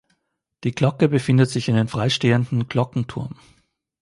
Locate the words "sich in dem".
1.51-1.87